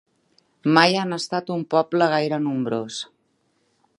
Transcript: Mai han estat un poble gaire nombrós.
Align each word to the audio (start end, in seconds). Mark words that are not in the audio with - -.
Mai 0.77 0.97
han 1.01 1.17
estat 1.17 1.51
un 1.57 1.61
poble 1.75 2.09
gaire 2.13 2.41
nombrós. 2.47 3.01